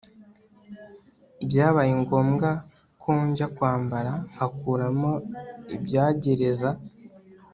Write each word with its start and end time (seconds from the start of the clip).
byabaye 1.47 1.91
ngombwa 2.01 2.49
konjya 3.01 3.45
kwambara 3.55 4.11
nkakuramo 4.31 5.13
ibyagereza 5.75 6.69